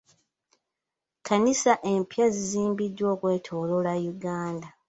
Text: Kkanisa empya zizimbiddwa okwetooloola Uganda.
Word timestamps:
Kkanisa 1.17 1.73
empya 1.91 2.25
zizimbiddwa 2.35 3.07
okwetooloola 3.15 3.93
Uganda. 4.13 4.67